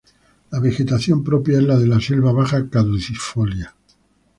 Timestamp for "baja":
2.31-2.67